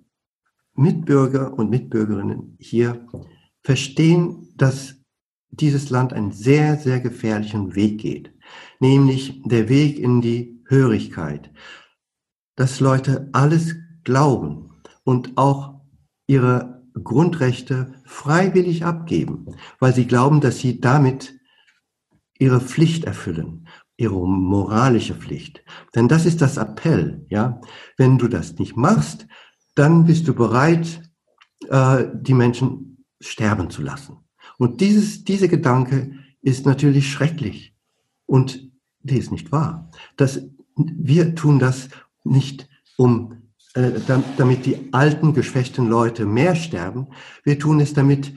[0.75, 3.07] Mitbürger und Mitbürgerinnen hier
[3.63, 4.95] verstehen, dass
[5.49, 8.33] dieses Land einen sehr, sehr gefährlichen Weg geht,
[8.79, 11.51] nämlich der Weg in die Hörigkeit,
[12.55, 15.81] dass Leute alles glauben und auch
[16.27, 19.47] ihre Grundrechte freiwillig abgeben,
[19.79, 21.39] weil sie glauben, dass sie damit
[22.37, 25.63] ihre Pflicht erfüllen, ihre moralische Pflicht.
[25.93, 27.61] Denn das ist das Appell, ja.
[27.97, 29.27] Wenn du das nicht machst,
[29.75, 31.01] dann bist du bereit,
[31.69, 34.17] äh, die Menschen sterben zu lassen.
[34.57, 37.75] Und dieses, dieser Gedanke ist natürlich schrecklich
[38.25, 39.91] und die ist nicht wahr.
[40.17, 40.41] Das,
[40.75, 41.89] wir tun das
[42.23, 43.91] nicht, um äh,
[44.37, 47.07] damit die alten, geschwächten Leute mehr sterben.
[47.43, 48.33] Wir tun es, damit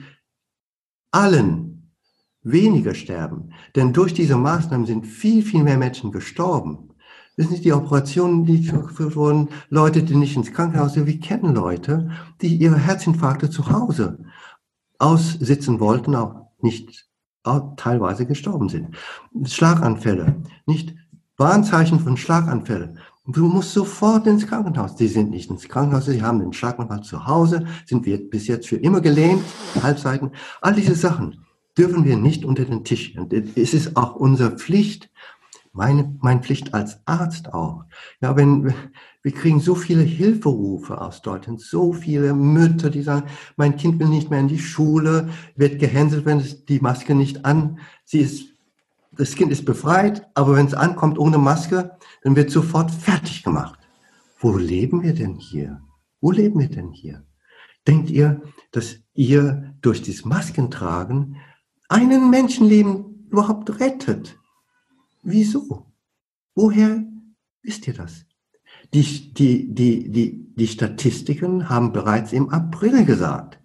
[1.11, 1.93] allen
[2.41, 3.53] weniger sterben.
[3.75, 6.88] Denn durch diese Maßnahmen sind viel, viel mehr Menschen gestorben.
[7.39, 11.55] Wissen Sie, die Operationen, die durchgeführt wurden, Leute, die nicht ins Krankenhaus sind, wir kennen
[11.55, 12.09] Leute,
[12.41, 14.25] die ihre Herzinfarkte zu Hause
[14.97, 17.07] aussitzen wollten, auch nicht
[17.43, 18.93] auch teilweise gestorben sind.
[19.45, 20.93] Schlaganfälle, nicht
[21.37, 22.99] Warnzeichen von Schlaganfällen.
[23.25, 24.97] Du musst sofort ins Krankenhaus.
[24.97, 28.67] Die sind nicht ins Krankenhaus, sie haben den Schlaganfall zu Hause, sind wir bis jetzt
[28.67, 29.45] für immer gelähmt,
[29.81, 30.31] Halbseiten.
[30.59, 31.45] All diese Sachen
[31.77, 33.17] dürfen wir nicht unter den Tisch.
[33.17, 35.09] Und es ist auch unsere Pflicht,
[35.71, 37.85] meine, meine Pflicht als Arzt auch.
[38.21, 38.73] Ja, wenn,
[39.21, 44.07] wir kriegen so viele Hilferufe aus Deutschland, so viele Mütter, die sagen, mein Kind will
[44.07, 48.45] nicht mehr in die Schule, wird gehänselt, wenn es die Maske nicht an, sie ist,
[49.11, 53.79] das Kind ist befreit, aber wenn es ankommt ohne Maske, dann wird sofort fertig gemacht.
[54.39, 55.81] Wo leben wir denn hier?
[56.21, 57.25] Wo leben wir denn hier?
[57.87, 61.37] Denkt ihr, dass ihr durch das Maskentragen
[61.89, 64.37] einen Menschenleben überhaupt rettet?
[65.31, 65.85] Wieso?
[66.55, 67.03] Woher
[67.61, 68.25] wisst ihr das?
[68.95, 73.59] Die, die, die, die, die Statistiken haben bereits im April gesagt,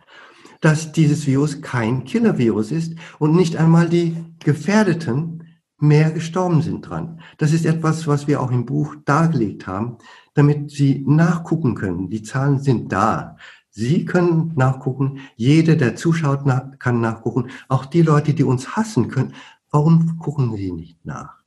[0.61, 5.45] dass dieses Virus kein Killer-Virus ist und nicht einmal die Gefährdeten
[5.79, 7.21] mehr gestorben sind dran.
[7.39, 9.97] Das ist etwas, was wir auch im Buch dargelegt haben,
[10.35, 12.11] damit Sie nachgucken können.
[12.11, 13.39] Die Zahlen sind da.
[13.71, 15.21] Sie können nachgucken.
[15.37, 16.45] Jeder, der zuschaut,
[16.79, 17.49] kann nachgucken.
[17.69, 19.33] Auch die Leute, die uns hassen können.
[19.71, 21.44] Warum gucken Sie nicht nach?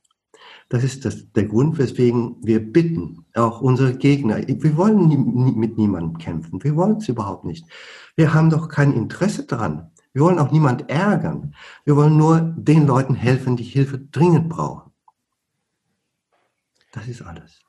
[0.68, 5.52] Das ist das, der Grund, weswegen wir bitten, auch unsere Gegner, wir wollen nie, nie,
[5.52, 7.64] mit niemandem kämpfen, wir wollen es überhaupt nicht.
[8.16, 9.90] Wir haben doch kein Interesse daran.
[10.12, 11.54] Wir wollen auch niemand ärgern.
[11.84, 14.90] Wir wollen nur den Leuten helfen, die Hilfe dringend brauchen.
[16.92, 17.60] Das ist alles.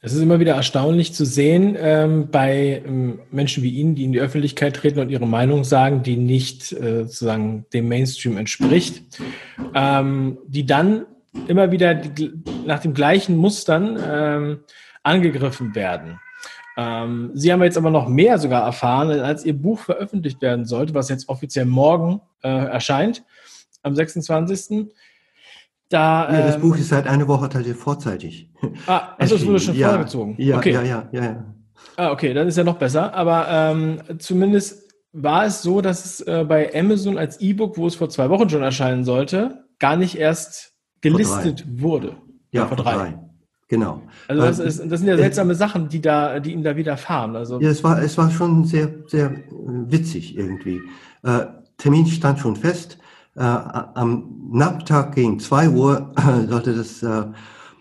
[0.00, 4.12] Es ist immer wieder erstaunlich zu sehen ähm, bei ähm, Menschen wie Ihnen, die in
[4.12, 9.02] die Öffentlichkeit treten und ihre Meinung sagen, die nicht äh, sozusagen dem Mainstream entspricht,
[9.74, 11.06] ähm, die dann
[11.46, 12.00] immer wieder
[12.66, 14.60] nach dem gleichen Mustern ähm,
[15.02, 16.20] angegriffen werden.
[16.76, 20.94] Ähm, Sie haben jetzt aber noch mehr sogar erfahren, als Ihr Buch veröffentlicht werden sollte,
[20.94, 23.24] was jetzt offiziell morgen äh, erscheint,
[23.82, 24.88] am 26.
[25.88, 28.50] Da, ja, das ähm, Buch ist seit einer Woche tatsächlich vorzeitig.
[28.86, 30.34] Ah, also es wurde schon ja, vorgezogen.
[30.38, 30.72] Ja, okay.
[30.72, 31.44] ja, ja, ja, ja.
[31.96, 33.14] Ah, okay, dann ist ja noch besser.
[33.14, 37.94] Aber ähm, zumindest war es so, dass es äh, bei Amazon als E-Book, wo es
[37.94, 40.73] vor zwei Wochen schon erscheinen sollte, gar nicht erst
[41.12, 42.16] gelistet wurde.
[42.50, 42.94] Ja, vor, drei.
[42.94, 43.18] drei.
[43.68, 44.02] Genau.
[44.28, 47.34] Also das, ist, das sind ja seltsame Sachen, die da, die ihm da widerfahren.
[47.34, 50.80] Also ja, es war, es war schon sehr, sehr äh, witzig irgendwie.
[51.22, 51.46] Äh,
[51.78, 52.98] Termin stand schon fest.
[53.36, 57.24] Äh, am Nachmittag gegen zwei Uhr äh, sollte das äh,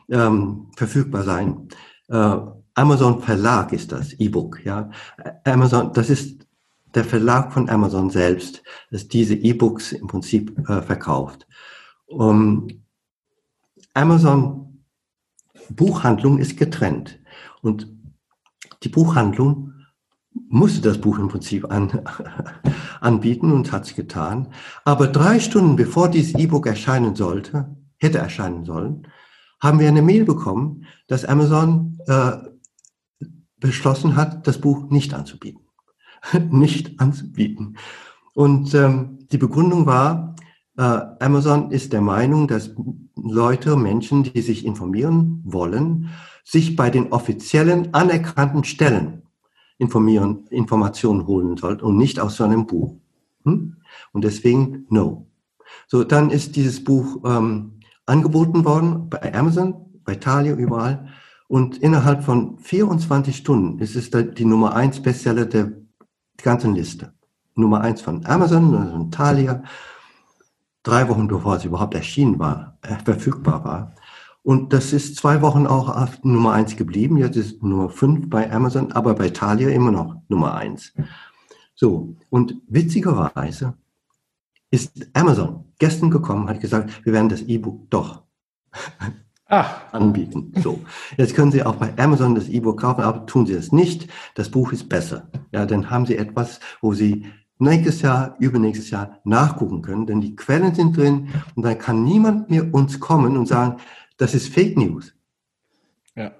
[0.09, 1.67] ähm, verfügbar sein.
[2.07, 2.37] Äh,
[2.75, 4.65] Amazon Verlag ist das E-Book.
[4.65, 4.89] Ja,
[5.45, 6.47] Amazon, das ist
[6.95, 11.47] der Verlag von Amazon selbst, das diese E-Books im Prinzip verkauft.
[12.07, 12.67] Um,
[13.93, 14.83] Amazon
[15.69, 17.19] Buchhandlung ist getrennt.
[17.61, 17.87] Und
[18.83, 19.73] die Buchhandlung
[20.49, 22.01] musste das Buch im Prinzip an,
[23.01, 24.49] anbieten und hat es getan.
[24.83, 29.07] Aber drei Stunden bevor dieses E-Book erscheinen sollte, hätte erscheinen sollen,
[29.59, 32.33] haben wir eine Mail bekommen, dass Amazon äh,
[33.57, 35.61] beschlossen hat, das Buch nicht anzubieten.
[36.49, 37.77] nicht anzubieten.
[38.33, 40.35] Und ähm, die Begründung war,
[40.77, 42.71] äh, Amazon ist der Meinung, dass
[43.15, 46.09] Leute, Menschen, die sich informieren wollen,
[46.43, 49.23] sich bei den offiziellen anerkannten Stellen
[49.77, 52.95] informieren, Informationen holen sollten und nicht aus so einem Buch.
[53.43, 53.77] Hm?
[54.11, 55.27] Und deswegen no.
[55.87, 61.07] So, dann ist dieses Buch ähm, angeboten worden bei Amazon, bei Thalia, überall.
[61.47, 65.73] Und innerhalb von 24 Stunden ist es die Nummer eins Bestseller der
[66.41, 67.13] ganzen Liste.
[67.55, 69.63] Nummer eins von Amazon, also Thalia,
[70.83, 73.95] drei Wochen bevor es überhaupt erschienen war, äh, verfügbar war.
[74.43, 77.17] Und das ist zwei Wochen auch auf Nummer eins geblieben.
[77.17, 80.93] Jetzt ist Nummer fünf bei Amazon, aber bei Thalia immer noch Nummer eins.
[81.75, 82.17] So.
[82.29, 83.75] Und witzigerweise
[84.69, 88.23] ist Amazon gestern gekommen, hat gesagt, wir werden das E-Book doch
[89.45, 89.81] Ach.
[89.93, 90.51] anbieten.
[90.61, 90.81] So.
[91.15, 94.09] Jetzt können Sie auch bei Amazon das E-Book kaufen, aber tun Sie es nicht.
[94.35, 95.29] Das Buch ist besser.
[95.53, 97.27] Ja, dann haben Sie etwas, wo Sie
[97.59, 102.49] nächstes Jahr, übernächstes Jahr nachgucken können, denn die Quellen sind drin und dann kann niemand
[102.49, 103.77] mehr uns kommen und sagen,
[104.17, 105.13] das ist Fake News.
[106.15, 106.31] Ja.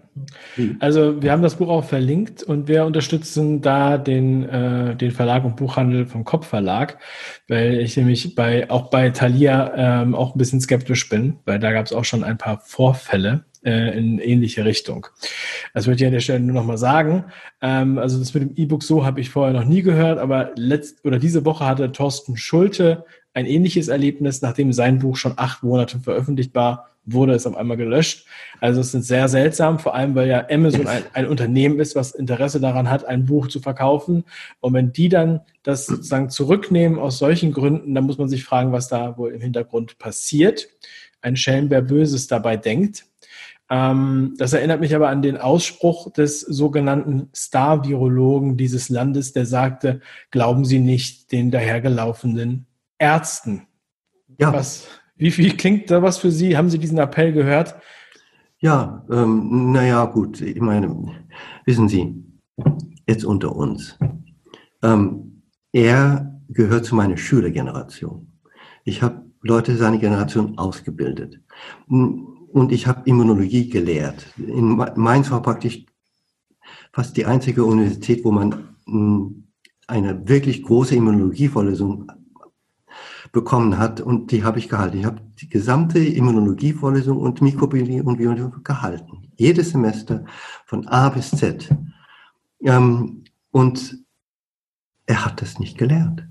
[0.80, 5.43] Also wir haben das Buch auch verlinkt und wir unterstützen da den, äh, den Verlag
[5.43, 6.99] und Buchhandel vom Kopfverlag,
[7.47, 11.71] weil ich nämlich bei auch bei Thalia ähm, auch ein bisschen skeptisch bin, weil da
[11.71, 15.08] gab es auch schon ein paar Vorfälle äh, in ähnliche Richtung.
[15.73, 17.26] Das möchte ich an der Stelle nur nochmal sagen.
[17.62, 21.04] Ähm, also das mit dem E-Book so habe ich vorher noch nie gehört, aber letzt
[21.06, 25.99] oder diese Woche hatte Thorsten Schulte ein ähnliches Erlebnis, nachdem sein Buch schon acht Monate
[25.99, 28.28] veröffentlicht war, wurde es auf einmal gelöscht.
[28.60, 32.12] Also es ist sehr seltsam, vor allem weil ja Amazon ein, ein, Unternehmen ist, was
[32.12, 34.23] Interesse daran hat, ein Buch zu verkaufen.
[34.62, 38.71] Und wenn die dann das sozusagen zurücknehmen aus solchen Gründen, dann muss man sich fragen,
[38.71, 40.69] was da wohl im Hintergrund passiert.
[41.21, 43.06] Ein Schelm, wer Böses dabei denkt.
[43.73, 49.99] Ähm, das erinnert mich aber an den Ausspruch des sogenannten Star-Virologen dieses Landes, der sagte,
[50.29, 52.67] glauben Sie nicht den dahergelaufenen
[52.99, 53.63] Ärzten.
[54.39, 54.53] Ja.
[54.53, 56.55] Was, wie, wie klingt da was für Sie?
[56.55, 57.73] Haben Sie diesen Appell gehört?
[58.59, 60.39] Ja, ähm, naja, gut.
[60.41, 61.07] Ich meine,
[61.65, 62.23] wissen Sie,
[63.07, 63.97] jetzt unter uns.
[64.83, 68.33] Ähm, er gehört zu meiner Schülergeneration.
[68.83, 71.41] Ich habe Leute seiner Generation ausgebildet.
[72.53, 74.27] Und ich habe Immunologie gelehrt.
[74.37, 75.85] In Mainz war praktisch
[76.91, 79.47] fast die einzige Universität, wo man hm,
[79.87, 82.11] eine wirklich große Immunologievorlesung
[83.31, 84.99] bekommen hat und die habe ich gehalten.
[84.99, 89.31] Ich habe die gesamte Immunologievorlesung und Mikrobiologie und Biologie gehalten.
[89.35, 90.23] Jedes Semester
[90.65, 91.67] von A bis Z.
[92.61, 93.97] Ähm, und
[95.07, 96.27] er hat das nicht gelernt.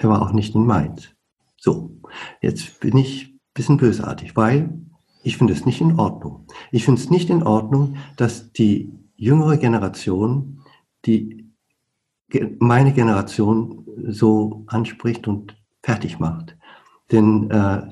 [0.00, 1.10] Er war auch nicht in Mainz.
[1.56, 1.96] So,
[2.40, 4.87] jetzt bin ich ein bisschen bösartig, weil
[5.22, 6.46] ich finde es nicht in Ordnung.
[6.70, 10.60] Ich finde es nicht in Ordnung, dass die jüngere Generation,
[11.04, 11.48] die
[12.58, 16.56] meine Generation so anspricht und fertig macht.
[17.10, 17.82] Denn äh,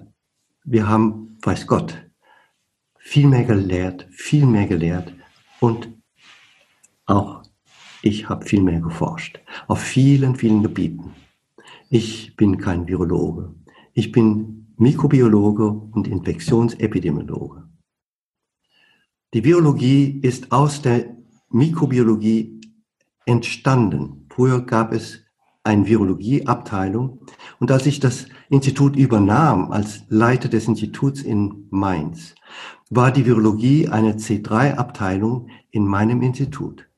[0.64, 1.96] wir haben, weiß Gott,
[2.98, 5.14] viel mehr gelehrt, viel mehr gelehrt
[5.60, 5.88] und
[7.06, 7.42] auch
[8.02, 11.14] ich habe viel mehr geforscht, auf vielen, vielen Gebieten.
[11.88, 13.54] Ich bin kein Virologe.
[13.94, 17.68] Ich bin Mikrobiologe und Infektionsepidemiologe.
[19.32, 21.16] Die Virologie ist aus der
[21.50, 22.60] Mikrobiologie
[23.24, 24.26] entstanden.
[24.28, 25.20] Früher gab es
[25.64, 27.20] eine Virologieabteilung.
[27.58, 32.34] Und als ich das Institut übernahm, als Leiter des Instituts in Mainz,
[32.90, 36.88] war die Virologie eine C3-Abteilung in meinem Institut.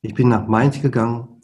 [0.00, 1.37] Ich bin nach Mainz gegangen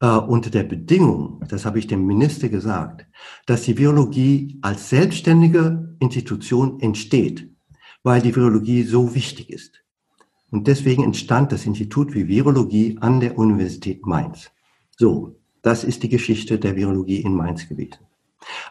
[0.00, 3.06] äh, unter der Bedingung, das habe ich dem Minister gesagt,
[3.46, 7.48] dass die Virologie als selbstständige Institution entsteht,
[8.02, 9.82] weil die Virologie so wichtig ist.
[10.50, 14.50] Und deswegen entstand das Institut für Virologie an der Universität Mainz.
[14.96, 17.98] So, das ist die Geschichte der Virologie in Mainz gewesen.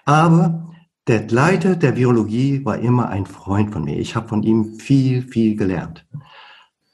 [0.06, 0.74] Aber
[1.08, 3.98] der Leiter der Virologie war immer ein Freund von mir.
[3.98, 6.06] Ich habe von ihm viel, viel gelernt.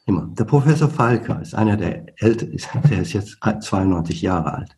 [0.06, 0.28] Immer.
[0.38, 4.78] Der Professor Falker ist einer der ältesten, der ist jetzt 92 Jahre alt.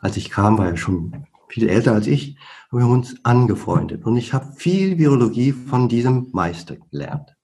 [0.00, 2.38] Als ich kam, war er schon viel älter als ich,
[2.70, 4.04] haben wir uns angefreundet.
[4.04, 7.34] Und ich habe viel Virologie von diesem Meister gelernt.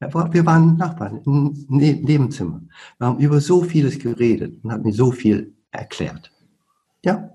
[0.00, 2.60] Wir waren Nachbarn im Nebenzimmer.
[2.98, 6.32] Wir haben über so vieles geredet und hat mir so viel erklärt.
[7.04, 7.31] Ja.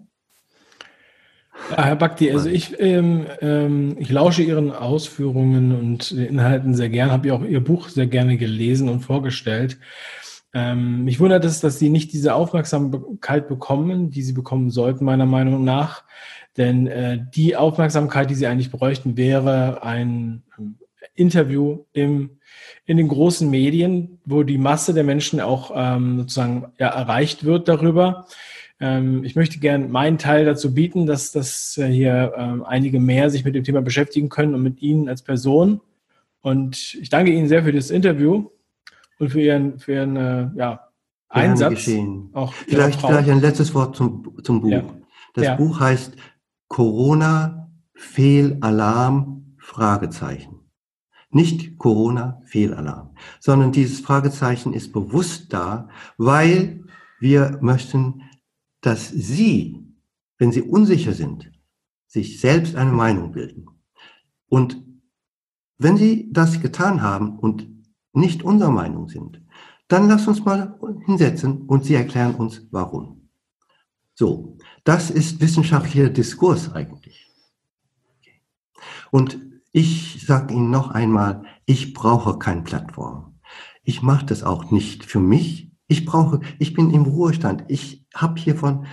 [1.72, 7.12] Ja, Herr Bakti, also ich, ähm, ähm, ich lausche Ihren Ausführungen und Inhalten sehr gern,
[7.12, 9.78] habe ja auch Ihr Buch sehr gerne gelesen und vorgestellt.
[10.54, 15.26] Ähm, mich wundert es, dass Sie nicht diese Aufmerksamkeit bekommen, die Sie bekommen sollten, meiner
[15.26, 16.04] Meinung nach.
[16.56, 20.44] Denn äh, die Aufmerksamkeit, die Sie eigentlich bräuchten, wäre ein
[21.16, 22.40] Interview im,
[22.86, 27.68] in den großen Medien, wo die Masse der Menschen auch ähm, sozusagen ja, erreicht wird
[27.68, 28.26] darüber.
[28.80, 33.30] Ähm, ich möchte gern meinen Teil dazu bieten, dass, dass äh, hier ähm, einige mehr
[33.30, 35.82] sich mit dem Thema beschäftigen können und mit Ihnen als Person.
[36.42, 38.50] Und ich danke Ihnen sehr für das Interview
[39.20, 40.88] und für Ihren, für Ihren äh, ja,
[41.30, 41.90] Einsatz.
[42.34, 44.72] Auch vielleicht, vielleicht ein letztes Wort zum, zum Buch.
[44.72, 44.84] Ja.
[45.34, 45.56] Das ja.
[45.56, 46.16] Buch heißt
[46.68, 50.60] Corona Fehlalarm Fragezeichen.
[51.30, 56.86] Nicht Corona Fehlalarm, sondern dieses Fragezeichen ist bewusst da, weil
[57.20, 58.22] wir möchten
[58.88, 59.86] dass Sie,
[60.38, 61.52] wenn Sie unsicher sind,
[62.08, 63.66] sich selbst eine Meinung bilden.
[64.48, 64.82] Und
[65.78, 67.68] wenn Sie das getan haben und
[68.14, 69.42] nicht unserer Meinung sind,
[69.90, 73.30] dann lass uns mal hinsetzen und Sie erklären uns, warum.
[74.16, 77.30] So, das ist wissenschaftlicher Diskurs eigentlich.
[79.12, 79.38] Und
[79.74, 83.38] ich sage Ihnen noch einmal, ich brauche keine Plattform.
[83.84, 85.74] Ich mache das auch nicht für mich.
[85.88, 87.66] Ich brauche, ich bin im Ruhestand.
[87.68, 88.86] Ich habe hiervon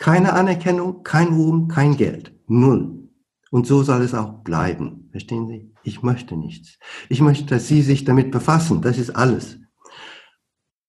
[0.00, 2.32] keine Anerkennung, kein Ruhm, kein Geld.
[2.46, 3.08] Null.
[3.50, 5.08] Und so soll es auch bleiben.
[5.10, 5.74] Verstehen Sie?
[5.82, 6.78] Ich möchte nichts.
[7.08, 8.80] Ich möchte, dass Sie sich damit befassen.
[8.80, 9.58] Das ist alles.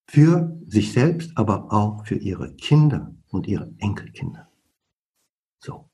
[0.08, 4.48] Für sich selbst, aber auch für Ihre Kinder und Ihre Enkelkinder.
[5.60, 5.90] So.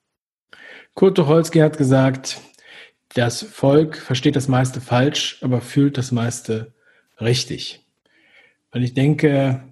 [0.93, 2.41] Kurt Tucholsky hat gesagt,
[3.13, 6.73] das Volk versteht das meiste falsch, aber fühlt das meiste
[7.19, 7.87] richtig.
[8.71, 9.66] Und ich denke,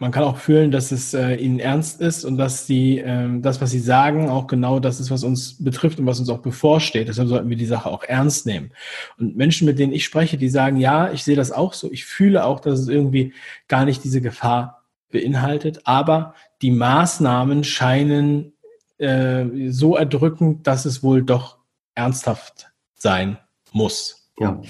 [0.00, 3.60] man kann auch fühlen, dass es äh, ihnen ernst ist und dass sie äh, das,
[3.60, 7.08] was sie sagen, auch genau das ist, was uns betrifft und was uns auch bevorsteht.
[7.08, 8.70] Deshalb sollten wir die Sache auch ernst nehmen.
[9.18, 11.90] Und Menschen, mit denen ich spreche, die sagen, ja, ich sehe das auch so.
[11.90, 13.32] Ich fühle auch, dass es irgendwie
[13.66, 18.52] gar nicht diese Gefahr beinhaltet, aber die Maßnahmen scheinen
[18.98, 21.58] äh, so erdrückend, dass es wohl doch
[21.94, 23.38] ernsthaft sein
[23.72, 24.30] muss.
[24.38, 24.60] Ja,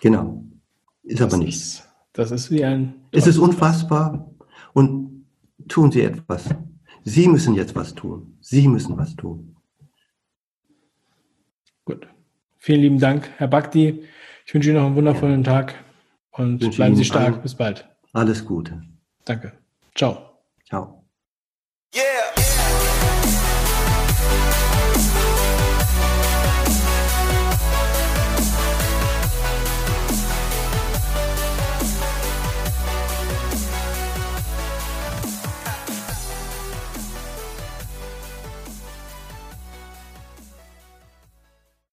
[0.00, 0.44] genau.
[1.02, 1.56] Ist aber nicht.
[1.56, 2.94] Ist, das ist wie ein.
[3.12, 4.30] Es ist unfassbar
[4.76, 5.24] und
[5.68, 6.54] tun Sie etwas.
[7.02, 8.36] Sie müssen jetzt was tun.
[8.42, 9.56] Sie müssen was tun.
[11.86, 12.06] Gut.
[12.58, 14.04] Vielen lieben Dank, Herr Bakti.
[14.44, 15.50] Ich wünsche Ihnen noch einen wundervollen ja.
[15.50, 15.74] Tag
[16.32, 17.42] und bleiben Sie stark.
[17.42, 17.88] Bis bald.
[18.12, 18.82] Alles Gute.
[19.24, 19.52] Danke.
[19.94, 20.40] Ciao.
[20.68, 21.05] Ciao.